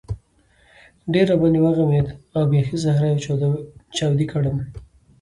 ډېر 1.13 1.25
را 1.31 1.35
باندې 1.41 1.59
وغمېد 1.61 2.07
او 2.35 2.41
بېخي 2.51 2.77
زهره 2.85 3.09
چاودی 3.95 4.25
کړم. 4.31 4.57